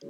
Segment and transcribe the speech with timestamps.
[0.00, 0.06] and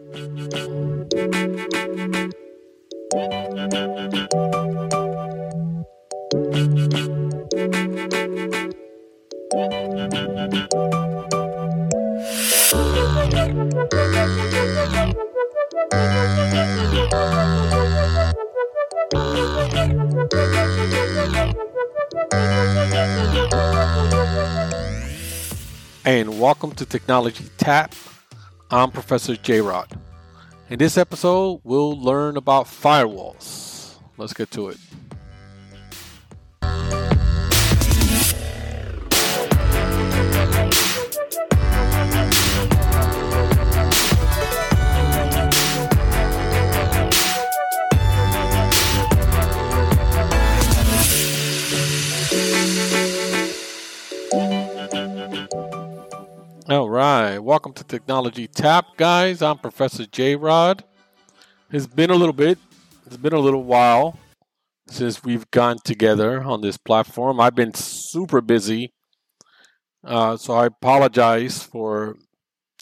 [26.39, 27.95] welcome to Technology Tap.
[28.71, 29.99] I'm Professor J Rod.
[30.69, 33.95] In this episode, we'll learn about firewalls.
[34.19, 34.77] Let's get to it.
[57.49, 59.41] Welcome to Technology Tap, guys.
[59.41, 60.85] I'm Professor J Rod.
[61.73, 62.59] It's been a little bit,
[63.07, 64.19] it's been a little while
[64.87, 67.41] since we've gone together on this platform.
[67.41, 68.93] I've been super busy,
[70.05, 72.17] uh, so I apologize for.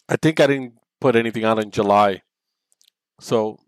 [0.09, 2.23] I think I didn't put anything out in July.
[3.21, 3.59] So,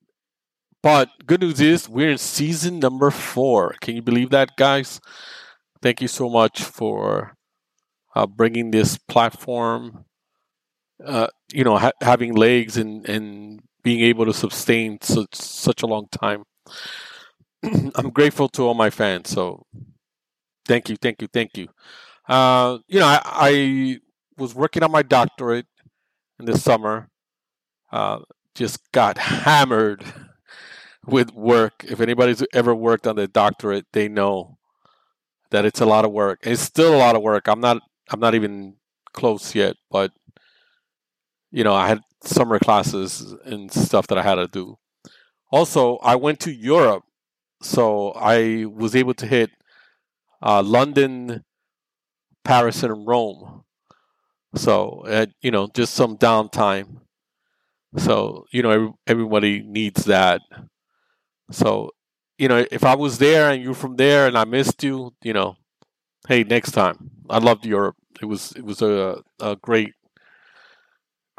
[0.84, 3.74] but good news is we're in season number four.
[3.80, 5.00] Can you believe that, guys?
[5.82, 7.38] Thank you so much for
[8.18, 10.04] uh, bringing this platform
[11.06, 15.88] uh, you know, ha- having legs and, and being able to sustain such such a
[15.88, 16.44] long time.
[17.96, 19.30] I'm grateful to all my fans.
[19.30, 19.66] So
[20.66, 21.68] thank you, thank you, thank you.
[22.28, 24.00] Uh, you know, I, I,
[24.38, 25.66] was working on my doctorate
[26.40, 27.10] in the summer.
[27.92, 28.20] Uh,
[28.56, 30.06] just got hammered
[31.06, 31.84] with work.
[31.86, 34.58] If anybody's ever worked on the doctorate, they know
[35.52, 36.40] that it's a lot of work.
[36.44, 37.48] It's still a lot of work.
[37.48, 37.82] I'm not.
[38.12, 38.76] I'm not even
[39.14, 40.12] close yet, but
[41.52, 44.78] you know, I had summer classes and stuff that I had to do.
[45.52, 47.04] Also, I went to Europe,
[47.62, 49.52] so I was able to hit
[50.42, 51.44] uh, London,
[52.44, 53.64] Paris, and Rome.
[54.56, 57.02] So, uh, you know, just some downtime.
[57.98, 60.42] So, you know, every, everybody needs that.
[61.52, 61.92] So,
[62.38, 65.34] you know, if I was there and you're from there and I missed you, you
[65.34, 65.56] know,
[66.28, 67.12] hey, next time.
[67.30, 67.96] I loved Europe.
[68.22, 69.94] It was it was a, a great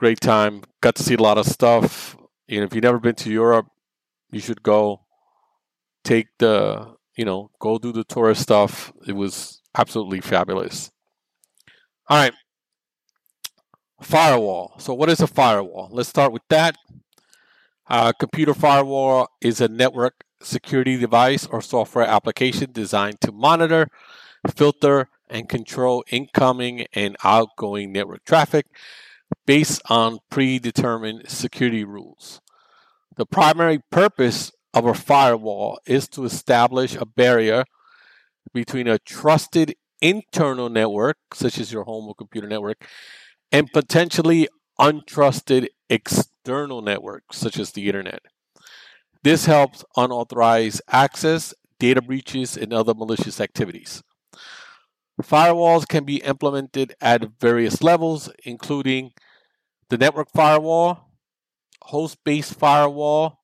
[0.01, 0.63] great time.
[0.81, 2.17] Got to see a lot of stuff.
[2.49, 3.67] You know, if you've never been to Europe,
[4.31, 5.03] you should go.
[6.03, 8.95] Take the, you know, go do the tourist stuff.
[9.07, 10.91] It was absolutely fabulous.
[12.09, 12.33] All right.
[14.01, 14.73] Firewall.
[14.79, 15.91] So, what is a firewall?
[15.93, 16.77] Let's start with that.
[17.87, 23.89] Uh, computer firewall is a network security device or software application designed to monitor,
[24.57, 28.65] filter, and control incoming and outgoing network traffic
[29.47, 32.41] based on predetermined security rules.
[33.17, 37.65] The primary purpose of a firewall is to establish a barrier
[38.55, 42.87] between a trusted internal network, such as your home or computer network,
[43.53, 44.49] and potentially
[44.79, 48.21] untrusted external networks, such as the internet.
[49.23, 54.03] This helps unauthorized access, data breaches, and other malicious activities.
[55.23, 59.13] Firewalls can be implemented at various levels, including
[59.89, 61.11] the network firewall,
[61.83, 63.41] host based firewall,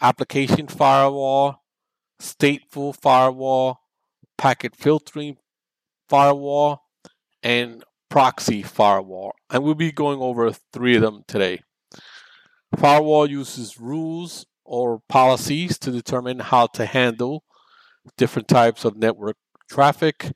[0.00, 1.62] application firewall,
[2.20, 3.80] stateful firewall,
[4.38, 5.36] packet filtering
[6.08, 6.82] firewall,
[7.42, 9.32] and proxy firewall.
[9.50, 11.60] And we'll be going over three of them today.
[12.76, 17.44] Firewall uses rules or policies to determine how to handle
[18.16, 19.36] different types of network
[19.68, 20.32] traffic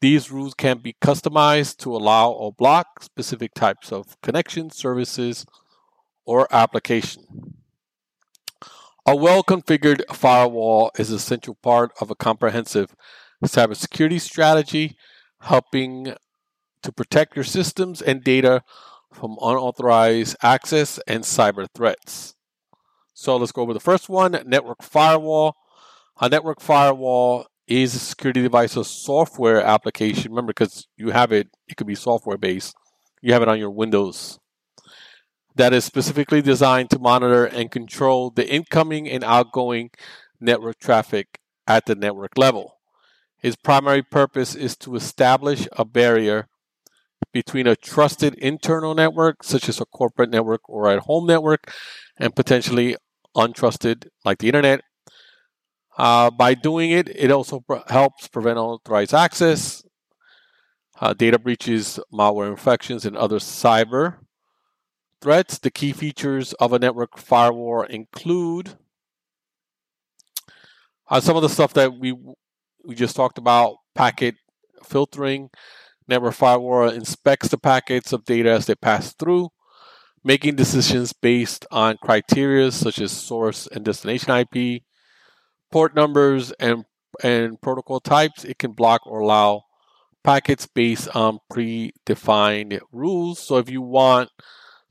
[0.00, 5.46] these rules can be customized to allow or block specific types of connection, services,
[6.24, 7.54] or application.
[9.06, 12.94] A well configured firewall is a central part of a comprehensive
[13.44, 14.96] cybersecurity strategy,
[15.40, 16.14] helping
[16.82, 18.62] to protect your systems and data
[19.12, 22.34] from unauthorized access and cyber threats.
[23.12, 25.56] So let's go over the first one network firewall.
[26.20, 30.32] A network firewall is a security device a software application.
[30.32, 32.74] Remember, because you have it, it could be software based.
[33.22, 34.38] You have it on your Windows.
[35.56, 39.90] That is specifically designed to monitor and control the incoming and outgoing
[40.40, 42.76] network traffic at the network level.
[43.42, 46.48] Its primary purpose is to establish a barrier
[47.32, 51.72] between a trusted internal network, such as a corporate network or a home network,
[52.18, 52.96] and potentially
[53.36, 54.82] untrusted, like the internet
[55.96, 59.84] uh, by doing it, it also helps prevent unauthorized access,
[61.00, 64.16] uh, data breaches, malware infections, and other cyber
[65.20, 65.58] threats.
[65.58, 68.76] The key features of a network firewall include
[71.08, 72.12] uh, some of the stuff that we
[72.84, 74.34] we just talked about: packet
[74.84, 75.50] filtering.
[76.06, 79.48] Network firewall inspects the packets of data as they pass through,
[80.22, 84.82] making decisions based on criteria such as source and destination IP,
[85.74, 86.84] port numbers, and
[87.20, 88.44] and protocol types.
[88.44, 89.64] It can block or allow
[90.22, 93.40] packets based on predefined rules.
[93.40, 94.30] So if you want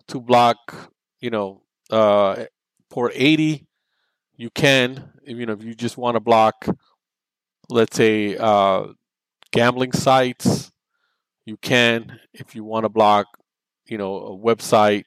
[0.10, 0.92] to block,
[1.22, 2.48] you know, uh,
[2.90, 3.66] port 80,
[4.36, 5.10] you can.
[5.26, 6.68] You know, if you just want to block,
[7.70, 8.88] let's say, uh,
[9.54, 10.70] gambling sites,
[11.46, 12.20] you can.
[12.34, 13.28] If you want to block,
[13.88, 15.06] you know, a website,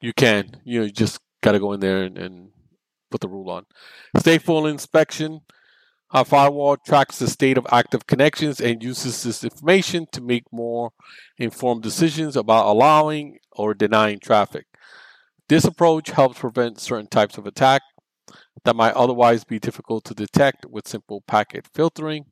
[0.00, 0.60] you can.
[0.62, 2.49] You know, you just got to go in there and, and
[3.10, 3.66] put the rule on.
[4.16, 5.40] Stateful inspection
[6.12, 10.90] a firewall tracks the state of active connections and uses this information to make more
[11.38, 14.66] informed decisions about allowing or denying traffic.
[15.48, 17.82] This approach helps prevent certain types of attack
[18.64, 22.26] that might otherwise be difficult to detect with simple packet filtering.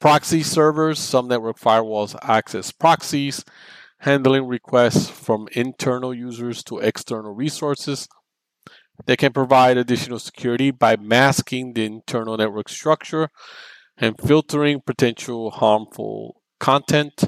[0.00, 3.44] Proxy servers, some network firewalls access proxies,
[3.98, 8.08] handling requests from internal users to external resources
[9.04, 13.28] they can provide additional security by masking the internal network structure
[13.98, 17.24] and filtering potential harmful content.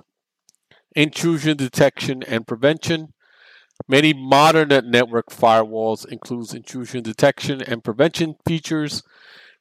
[0.97, 3.12] Intrusion detection and prevention.
[3.87, 9.03] Many modern network firewalls include intrusion detection and prevention features.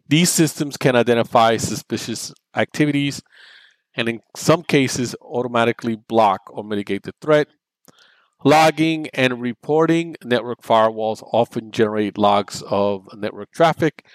[0.07, 3.21] These systems can identify suspicious activities
[3.95, 7.48] and in some cases automatically block or mitigate the threat.
[8.43, 10.15] Logging and reporting.
[10.23, 14.05] Network firewalls often generate logs of network traffic,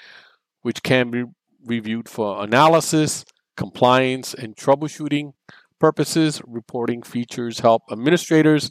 [0.63, 1.25] which can be
[1.65, 3.25] reviewed for analysis,
[3.57, 5.33] compliance, and troubleshooting
[5.81, 6.41] purposes.
[6.47, 8.71] Reporting features help administrators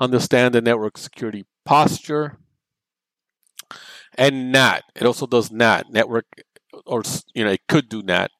[0.00, 2.36] understand the network security posture.
[4.18, 4.84] And NAT.
[4.94, 6.26] It also does NAT, network,
[6.84, 7.02] or
[7.34, 8.30] you know, it could do NAT.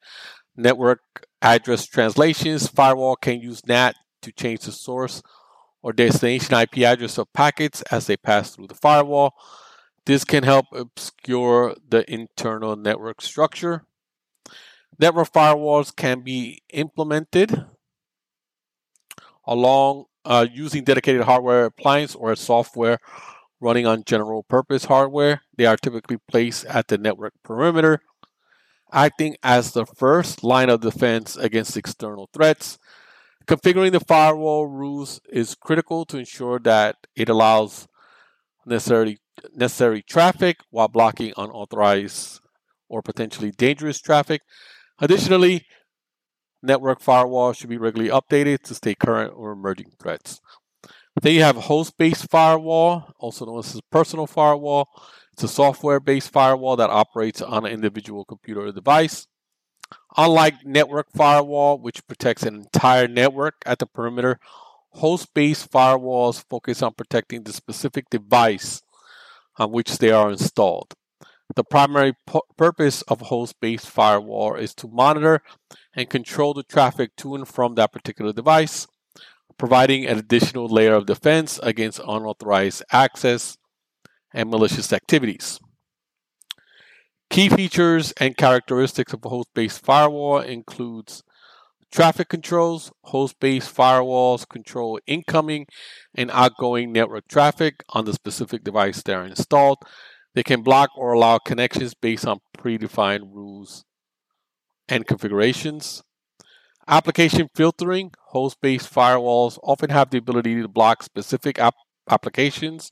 [0.57, 1.01] Network
[1.41, 2.69] address translations.
[2.69, 5.23] Firewall can use NAT to change the source
[5.83, 9.35] or destination IP address of packets as they pass through the firewall.
[10.07, 13.85] This can help obscure the internal network structure.
[14.99, 17.65] Network firewalls can be implemented
[19.47, 22.99] along uh, using dedicated hardware appliance or software
[23.61, 25.43] running on general purpose hardware.
[25.57, 28.01] They are typically placed at the network perimeter,
[28.93, 32.79] acting as the first line of defense against external threats.
[33.49, 37.89] Configuring the firewall rules is critical to ensure that it allows
[38.67, 39.17] necessary
[39.55, 42.41] necessary traffic while blocking unauthorized
[42.91, 44.43] or potentially dangerous traffic.
[45.01, 45.65] Additionally,
[46.63, 50.41] network firewalls should be regularly updated to stay current or emerging threats.
[51.23, 54.89] Then you have host-based firewall, also known as personal firewall.
[55.33, 59.27] It's a software-based firewall that operates on an individual computer or device.
[60.17, 64.39] Unlike network firewall, which protects an entire network at the perimeter,
[64.91, 68.83] host-based firewalls focus on protecting the specific device
[69.57, 70.95] on which they are installed.
[71.55, 75.43] The primary pu- purpose of host-based firewall is to monitor
[75.95, 78.87] and control the traffic to and from that particular device,
[79.59, 83.57] providing an additional layer of defense against unauthorized access
[84.33, 85.59] and malicious activities.
[87.31, 91.23] Key features and characteristics of a host-based firewall includes
[91.93, 92.91] traffic controls.
[93.05, 95.67] Host-based firewalls control incoming
[96.15, 99.79] and outgoing network traffic on the specific device they're installed.
[100.35, 103.85] They can block or allow connections based on predefined rules
[104.89, 106.03] and configurations.
[106.87, 108.13] Application filtering.
[108.29, 111.75] Host-based firewalls often have the ability to block specific ap-
[112.09, 112.91] applications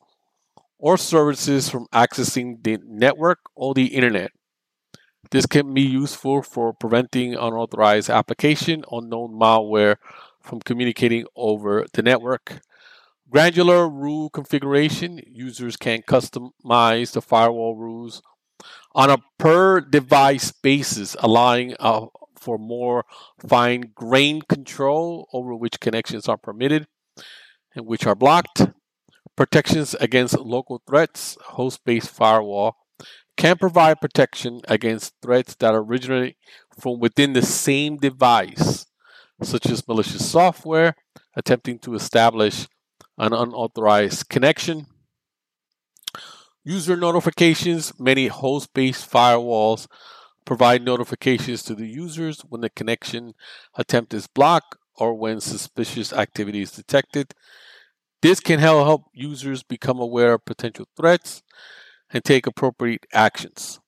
[0.78, 4.32] or services from accessing the network or the internet.
[5.30, 9.96] This can be useful for preventing unauthorized application or known malware
[10.40, 12.60] from communicating over the network.
[13.28, 18.22] Granular rule configuration users can customize the firewall rules
[18.94, 22.06] on a per device basis, allowing uh,
[22.36, 23.04] for more
[23.48, 26.86] fine grained control over which connections are permitted
[27.74, 28.68] and which are blocked
[29.36, 32.76] protections against local threats, host-based firewall
[33.36, 36.36] can provide protection against threats that originate
[36.78, 38.86] from within the same device,
[39.42, 40.94] such as malicious software
[41.34, 42.66] attempting to establish
[43.18, 44.86] an unauthorized connection.
[46.64, 47.92] User notifications.
[48.00, 49.86] Many host-based firewalls
[50.44, 53.34] provide notifications to the users when the connection
[53.76, 57.34] attempt is blocked or when suspicious activity is detected.
[58.26, 61.44] This can help users become aware of potential threats
[62.12, 63.78] and take appropriate actions.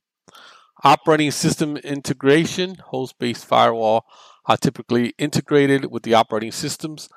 [0.84, 4.04] Operating system integration, host based firewall
[4.46, 7.08] are typically integrated with the operating systems,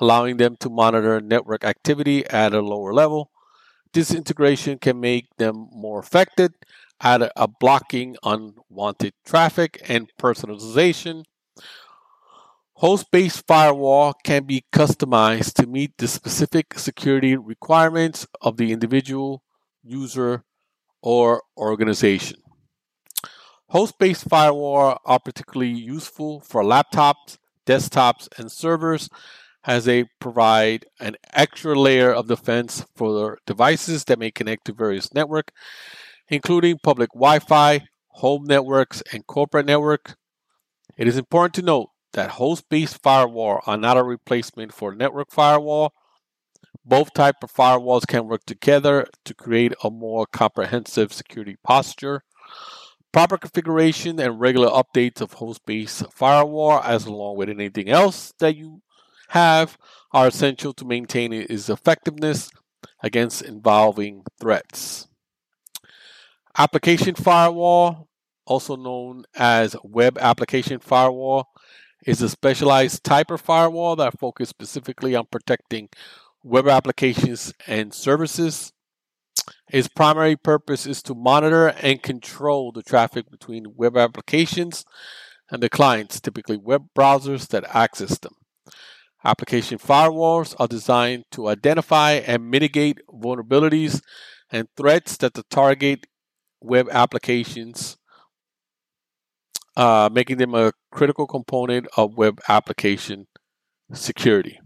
[0.00, 3.32] allowing them to monitor network activity at a lower level.
[3.92, 6.52] This integration can make them more effective
[7.00, 11.24] at a blocking unwanted traffic and personalization.
[12.78, 19.42] Host based firewall can be customized to meet the specific security requirements of the individual
[19.82, 20.44] user
[21.02, 22.40] or organization.
[23.70, 29.10] Host based firewall are particularly useful for laptops, desktops, and servers
[29.64, 35.12] as they provide an extra layer of defense for devices that may connect to various
[35.12, 35.52] networks
[36.28, 40.14] including public Wi Fi, home networks, and corporate networks.
[40.96, 45.30] It is important to note that host based firewall are not a replacement for network
[45.30, 45.92] firewall.
[46.84, 52.22] Both type of firewalls can work together to create a more comprehensive security posture.
[53.12, 58.82] Proper configuration and regular updates of host-based firewall, as along with anything else that you
[59.28, 59.76] have,
[60.12, 62.50] are essential to maintain its effectiveness
[63.02, 65.08] against involving threats.
[66.56, 68.08] Application firewall,
[68.46, 71.47] also known as web application firewall,
[72.06, 75.88] is a specialized type of firewall that focuses specifically on protecting
[76.42, 78.72] web applications and services.
[79.70, 84.84] Its primary purpose is to monitor and control the traffic between web applications
[85.50, 88.34] and the clients, typically web browsers that access them.
[89.24, 94.00] Application firewalls are designed to identify and mitigate vulnerabilities
[94.50, 96.06] and threats that the target
[96.60, 97.97] web applications,
[99.78, 103.28] uh, making them a critical component of web application
[103.92, 104.60] security.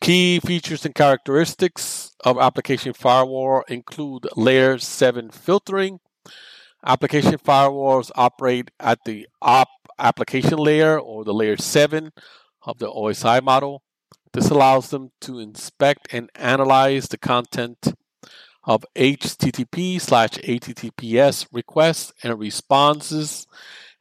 [0.00, 6.00] Key features and characteristics of application firewall include layer 7 filtering.
[6.86, 9.68] Application firewalls operate at the op
[9.98, 12.12] application layer or the layer 7
[12.62, 13.82] of the OSI model.
[14.32, 17.92] This allows them to inspect and analyze the content
[18.68, 23.46] of HTTP slash HTTPS requests and responses,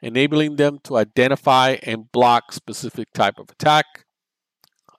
[0.02, 3.86] enabling them to identify and block specific type of attack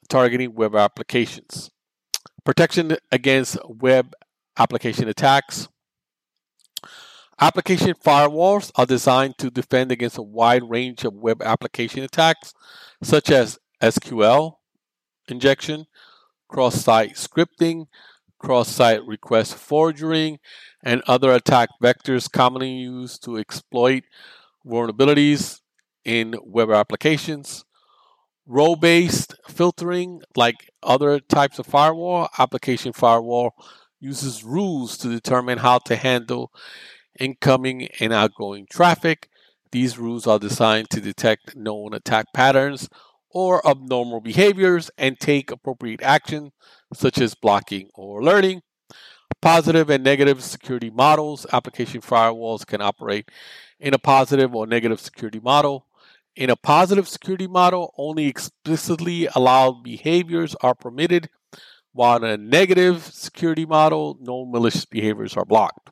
[0.08, 1.70] targeting web applications.
[2.46, 4.14] Protection against web
[4.56, 5.68] application attacks.
[7.38, 12.54] Application firewalls are designed to defend against a wide range of web application attacks,
[13.02, 14.54] such as SQL
[15.28, 15.86] injection,
[16.48, 17.86] cross site scripting,
[18.38, 20.40] cross site request forgery,
[20.82, 24.04] and other attack vectors commonly used to exploit
[24.66, 25.60] vulnerabilities
[26.04, 27.64] in web applications.
[28.46, 33.54] Role based filtering, like other types of firewall, application firewall
[34.00, 36.50] uses rules to determine how to handle
[37.18, 39.28] incoming and outgoing traffic.
[39.70, 42.88] These rules are designed to detect known attack patterns
[43.30, 46.52] or abnormal behaviors and take appropriate action,
[46.92, 48.62] such as blocking or alerting.
[49.40, 51.46] Positive and negative security models.
[51.52, 53.30] Application firewalls can operate
[53.78, 55.86] in a positive or negative security model.
[56.34, 61.28] In a positive security model, only explicitly allowed behaviors are permitted,
[61.92, 65.90] while in a negative security model, no malicious behaviors are blocked.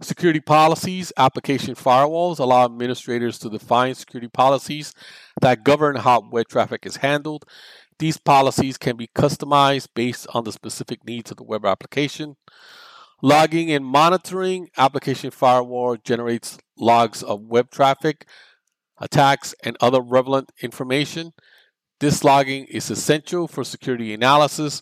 [0.00, 4.94] Security policies, application firewalls allow administrators to define security policies
[5.40, 7.44] that govern how web traffic is handled.
[7.98, 12.36] These policies can be customized based on the specific needs of the web application.
[13.22, 18.24] Logging and monitoring, application firewall generates logs of web traffic,
[19.00, 21.32] attacks, and other relevant information.
[21.98, 24.80] This logging is essential for security analysis,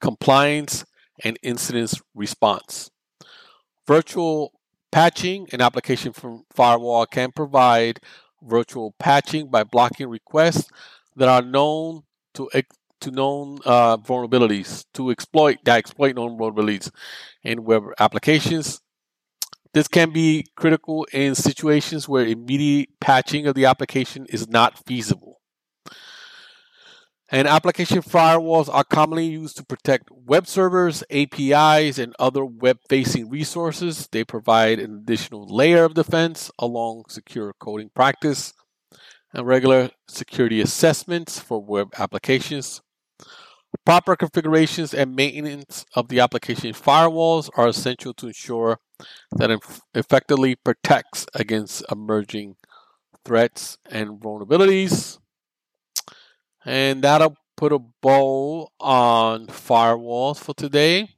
[0.00, 0.86] compliance,
[1.22, 2.90] and incident response.
[3.86, 4.53] Virtual
[4.94, 7.98] patching, an application from firewall can provide
[8.40, 10.70] virtual patching by blocking requests
[11.16, 12.02] that are known
[12.34, 12.48] to
[13.00, 16.92] to known uh, vulnerabilities to exploit that exploit known vulnerabilities
[17.42, 18.80] in web applications.
[19.72, 25.33] This can be critical in situations where immediate patching of the application is not feasible.
[27.34, 33.28] And application firewalls are commonly used to protect web servers, APIs, and other web facing
[33.28, 34.08] resources.
[34.12, 38.54] They provide an additional layer of defense along secure coding practice
[39.32, 42.82] and regular security assessments for web applications.
[43.84, 48.78] Proper configurations and maintenance of the application firewalls are essential to ensure
[49.32, 49.58] that it
[49.92, 52.54] effectively protects against emerging
[53.24, 55.18] threats and vulnerabilities.
[56.64, 61.10] And that'll put a bow on firewalls for today.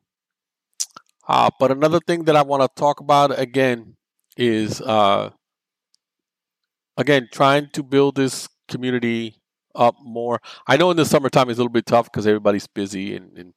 [1.28, 3.96] Uh, but another thing that I want to talk about again
[4.36, 5.30] is uh,
[6.96, 9.36] again trying to build this community
[9.74, 10.40] up more.
[10.66, 13.54] I know in the summertime it's a little bit tough because everybody's busy and, and,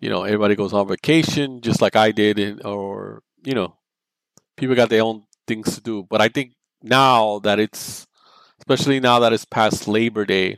[0.00, 3.76] you know everybody goes on vacation just like I did, and, or you know
[4.56, 6.06] people got their own things to do.
[6.08, 8.06] But I think now that it's
[8.58, 10.56] especially now that it's past Labor Day,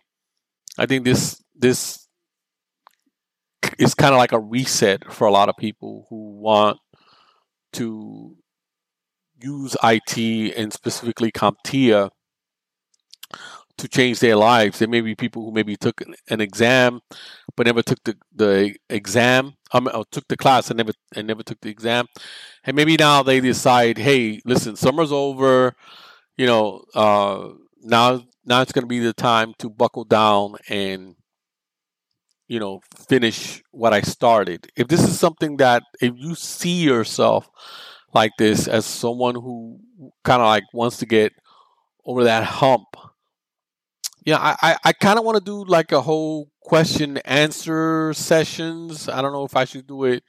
[0.79, 2.09] I think this this
[3.79, 6.79] it's kind of like a reset for a lot of people who want
[7.75, 8.37] to
[9.41, 12.11] use IT and specifically CompTIA
[13.79, 14.79] to change their lives.
[14.79, 17.01] There may be people who maybe took an exam
[17.57, 21.43] but never took the, the exam, um, or took the class and never and never
[21.43, 22.07] took the exam,
[22.65, 25.75] and maybe now they decide, hey, listen, summer's over,
[26.37, 27.49] you know, uh,
[27.83, 31.17] now now it's going to be the time to buckle down and
[32.53, 34.71] you know, finish what I started.
[34.77, 37.49] If this is something that, if you see yourself
[38.13, 39.81] like this as someone who
[40.23, 41.33] kind of like wants to get
[42.05, 42.89] over that hump,
[44.27, 49.09] yeah, I, I, I kind of want to do like a whole question answer sessions.
[49.09, 50.23] I don't know if I should do it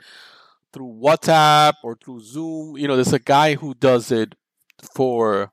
[0.71, 2.77] through WhatsApp or through Zoom.
[2.77, 4.33] You know, there's a guy who does it
[4.95, 5.51] for,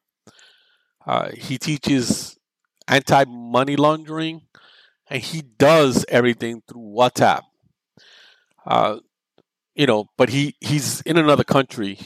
[1.07, 2.39] uh, he teaches
[2.89, 4.43] anti money laundering
[5.11, 7.43] and he does everything through WhatsApp.
[8.65, 8.99] Uh,
[9.75, 11.99] you know, but he he's in another country,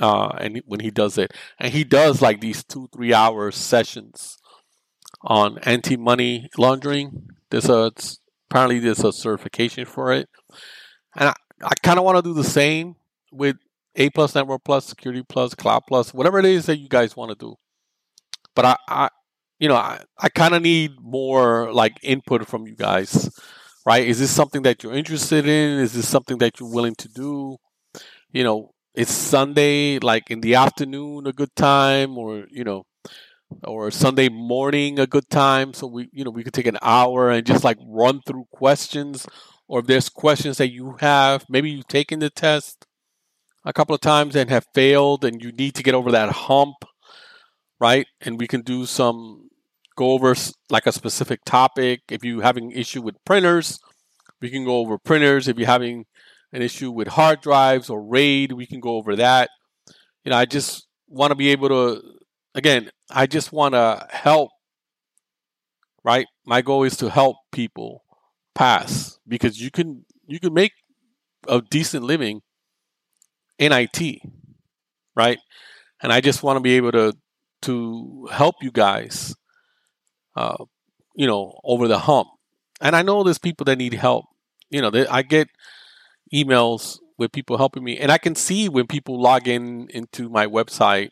[0.00, 4.38] uh, and when he does it, and he does like these two three hour sessions
[5.22, 7.28] on anti money laundering.
[7.50, 7.92] There's a
[8.50, 10.28] apparently there's a certification for it,
[11.16, 12.96] and I, I kind of want to do the same
[13.32, 13.56] with
[13.96, 17.30] A plus Network Plus, Security Plus, Cloud Plus, whatever it is that you guys want
[17.30, 17.56] to do.
[18.60, 19.08] But I, I
[19.58, 23.30] you know, I, I kind of need more like input from you guys,
[23.86, 24.06] right?
[24.06, 25.78] Is this something that you're interested in?
[25.78, 27.56] Is this something that you're willing to do?
[28.32, 32.84] You know, it's Sunday, like in the afternoon, a good time, or you know,
[33.64, 35.72] or Sunday morning, a good time.
[35.72, 39.26] So we, you know, we could take an hour and just like run through questions,
[39.68, 42.84] or if there's questions that you have, maybe you've taken the test
[43.64, 46.76] a couple of times and have failed, and you need to get over that hump,
[47.80, 48.06] right?
[48.20, 49.48] And we can do some
[49.96, 50.34] go over
[50.70, 52.00] like a specific topic.
[52.10, 53.78] If you're having issue with printers,
[54.40, 55.48] we can go over printers.
[55.48, 56.06] If you're having
[56.52, 59.50] an issue with hard drives or RAID, we can go over that.
[60.24, 62.02] You know, I just want to be able to,
[62.54, 64.50] again, I just want to help,
[66.04, 66.26] right?
[66.46, 68.04] My goal is to help people
[68.54, 70.72] pass because you can you can make
[71.48, 72.42] a decent living
[73.58, 74.20] in IT,
[75.14, 75.38] right?
[76.02, 77.14] And I just want to be able to
[77.62, 79.34] to help you guys
[80.36, 80.64] uh,
[81.14, 82.28] you know, over the hump.
[82.80, 84.26] And I know there's people that need help.
[84.70, 85.48] You know, they, I get
[86.32, 90.46] emails with people helping me, and I can see when people log in into my
[90.46, 91.10] website.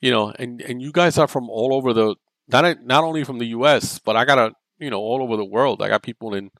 [0.00, 2.16] You know, and and you guys are from all over the
[2.48, 5.44] not not only from the U.S., but I got a you know all over the
[5.44, 5.82] world.
[5.82, 6.50] I got people in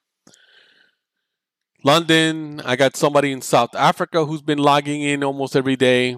[1.83, 2.61] London.
[2.63, 6.17] I got somebody in South Africa who's been logging in almost every day.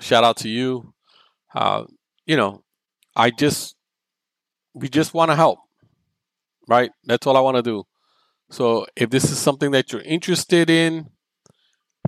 [0.00, 0.92] Shout out to you.
[1.54, 1.84] Uh,
[2.26, 2.62] you know,
[3.16, 3.76] I just
[4.74, 5.58] we just want to help,
[6.68, 6.90] right?
[7.04, 7.84] That's all I want to do.
[8.50, 11.08] So if this is something that you're interested in,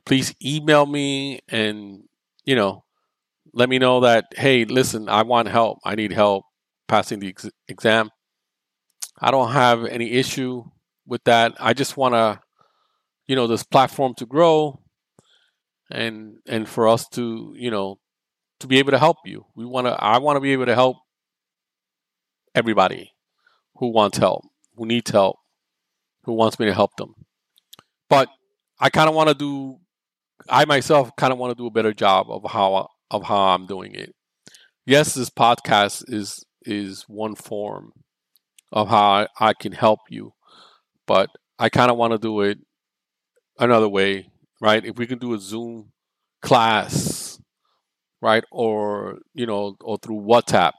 [0.05, 2.05] please email me and,
[2.45, 2.85] you know,
[3.53, 5.79] let me know that, hey, listen, I want help.
[5.85, 6.45] I need help
[6.89, 8.11] passing the ex- exam.
[9.19, 10.65] I don't have any issue
[11.07, 11.55] with that.
[11.61, 12.41] I just want to,
[13.27, 14.81] you know, this platform to grow
[15.91, 17.99] and and for us to, you know,
[18.65, 19.45] to be able to help you.
[19.55, 20.97] We want to I want to be able to help
[22.55, 23.13] everybody
[23.77, 24.45] who wants help,
[24.77, 25.37] who needs help,
[26.25, 27.15] who wants me to help them.
[28.09, 28.29] But
[28.81, 29.79] I kind of want to do.
[30.49, 33.67] I myself kind of want to do a better job of how of how I'm
[33.67, 34.15] doing it.
[34.87, 37.93] Yes, this podcast is is one form
[38.73, 40.33] of how I, I can help you,
[41.07, 42.59] but I kind of want to do it
[43.59, 44.85] another way, right?
[44.85, 45.93] If we can do a Zoom
[46.43, 47.34] class,
[48.25, 50.73] right, or you know, or through WhatsApp,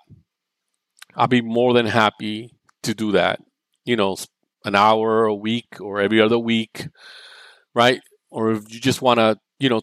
[1.15, 3.39] I'll be more than happy to do that.
[3.86, 4.17] You know,
[4.65, 6.88] an hour a week or every other week,
[7.75, 8.01] right?
[8.31, 9.81] Or if you just want to, you know,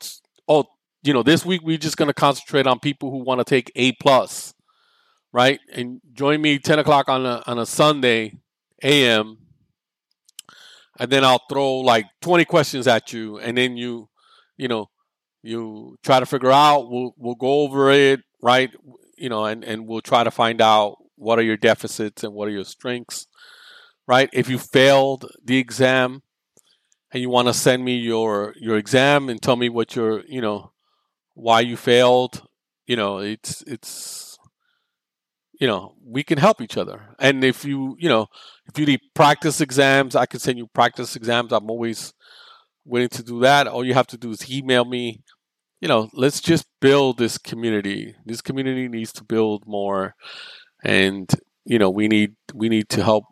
[0.48, 0.64] oh,
[1.04, 3.70] you know, this week we're just going to concentrate on people who want to take
[3.76, 4.52] A plus,
[5.32, 5.60] right?
[5.72, 8.40] And join me 10 o'clock on a, on a Sunday
[8.82, 9.38] a.m.
[10.98, 13.38] And then I'll throw like 20 questions at you.
[13.38, 14.08] And then you,
[14.56, 14.90] you know,
[15.42, 18.70] you try to figure out, we'll, we'll go over it, right?
[19.16, 22.48] You know, and, and we'll try to find out what are your deficits and what
[22.48, 23.26] are your strengths
[24.06, 24.28] right?
[24.32, 26.22] If you failed the exam
[27.12, 30.40] and you want to send me your your exam and tell me what your, you
[30.40, 30.72] know,
[31.34, 32.42] why you failed,
[32.86, 34.38] you know, it's it's
[35.60, 37.14] you know, we can help each other.
[37.20, 38.26] And if you, you know,
[38.66, 41.52] if you need practice exams, I can send you practice exams.
[41.52, 42.12] I'm always
[42.84, 43.68] willing to do that.
[43.68, 45.22] All you have to do is email me.
[45.82, 48.14] You know, let's just build this community.
[48.24, 50.14] This community needs to build more,
[50.84, 51.30] and
[51.66, 53.24] you know, we need we need to help.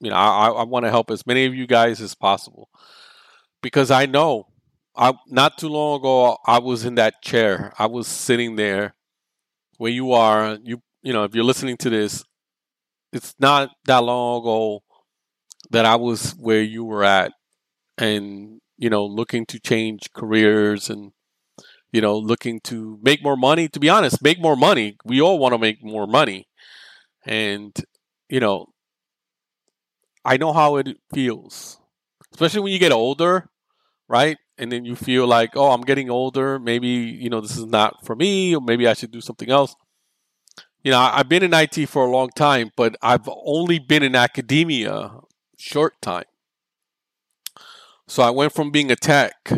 [0.00, 2.68] You know, I, I want to help as many of you guys as possible
[3.62, 4.48] because I know
[4.96, 7.72] I not too long ago I was in that chair.
[7.78, 8.94] I was sitting there
[9.78, 10.58] where you are.
[10.62, 12.24] You you know, if you're listening to this,
[13.12, 14.82] it's not that long ago
[15.70, 17.32] that I was where you were at
[17.98, 21.12] and you know, looking to change careers and,
[21.94, 23.68] you know, looking to make more money.
[23.68, 24.96] To be honest, make more money.
[25.04, 26.48] We all want to make more money.
[27.24, 27.72] And,
[28.28, 28.66] you know,
[30.24, 31.78] I know how it feels,
[32.32, 33.48] especially when you get older,
[34.08, 34.38] right?
[34.58, 36.58] And then you feel like, oh, I'm getting older.
[36.58, 39.76] Maybe, you know, this is not for me, or maybe I should do something else.
[40.82, 44.16] You know, I've been in IT for a long time, but I've only been in
[44.16, 45.12] academia
[45.56, 46.24] short time.
[48.08, 49.52] So I went from being a tech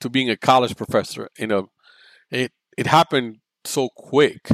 [0.00, 1.28] to being a college professor.
[1.38, 1.70] You know,
[2.30, 4.50] it it happened so quick,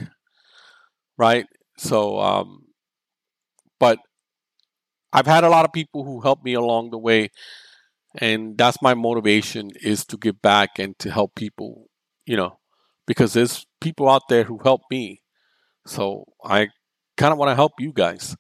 [1.17, 1.47] right?
[1.79, 2.67] So, um,
[3.79, 3.99] but
[5.13, 7.31] I've had a lot of people who helped me along the way,
[8.17, 11.89] and that's my motivation is to give back and to help people.
[12.27, 12.59] You know,
[13.07, 15.23] because there's people out there who help me,
[15.87, 16.69] so I
[17.17, 18.37] kind of want to help you guys.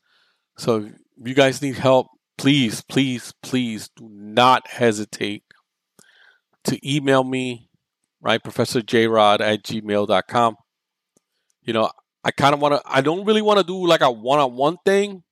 [0.59, 5.45] So if you guys need help, please, please, please do not hesitate
[6.64, 7.68] to email me,
[8.20, 8.42] right?
[8.42, 10.57] Professor Rod at gmail.com.
[11.62, 11.90] You know,
[12.25, 14.55] I kind of want to, I don't really want to do like a one on
[14.55, 15.22] one thing.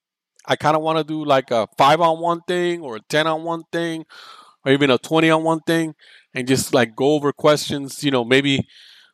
[0.46, 3.26] I kind of want to do like a five on one thing or a 10
[3.26, 4.04] on one thing
[4.64, 5.94] or even a 20 on one thing
[6.34, 8.02] and just like go over questions.
[8.02, 8.66] You know, maybe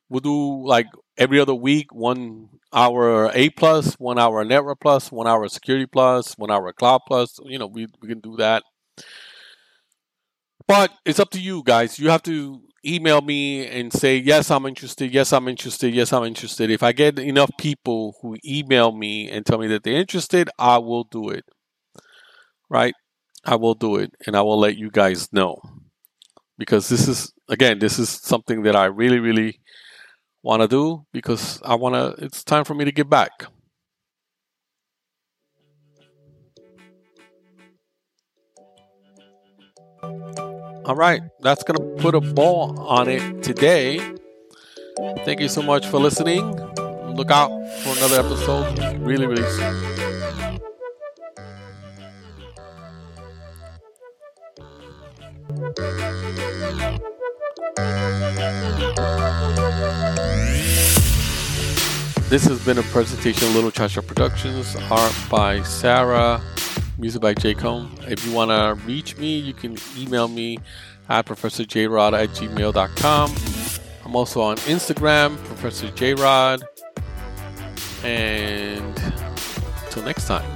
[0.09, 0.87] we'll do like
[1.18, 6.35] every other week one hour A plus, one hour network plus, one hour security plus,
[6.38, 7.38] one hour cloud plus.
[7.44, 8.62] You know, we, we can do that.
[10.68, 11.98] But it's up to you guys.
[11.98, 15.12] You have to email me and say, yes, I'm interested.
[15.12, 15.94] Yes, I'm interested.
[15.94, 16.70] Yes, I'm interested.
[16.70, 20.79] If I get enough people who email me and tell me that they're interested, I
[20.79, 21.44] will do it.
[22.68, 22.94] Right?
[23.44, 25.61] I will do it and I will let you guys know.
[26.59, 29.61] Because this is, again, this is something that I really, really
[30.42, 33.31] want to do because I want to, it's time for me to give back.
[40.87, 43.99] All right, that's going to put a ball on it today.
[45.25, 46.44] Thank you so much for listening.
[47.12, 49.96] Look out for another episode really, really soon.
[62.29, 66.40] This has been a presentation of Little Chacha Productions, art by Sarah,
[66.99, 67.55] music by J.
[67.55, 67.91] Cone.
[68.09, 70.59] If you want to reach me, you can email me
[71.09, 73.35] at professorjrod at gmail.com.
[74.05, 76.63] I'm also on Instagram, Professor J Rod.
[78.05, 78.97] And
[79.85, 80.56] until next time.